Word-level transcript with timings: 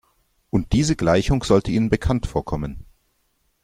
Und 0.49 0.73
diese 0.73 0.95
Gleichung 0.95 1.43
sollte 1.43 1.69
Ihnen 1.69 1.91
bekannt 1.91 2.25
vorkommen. 2.25 2.87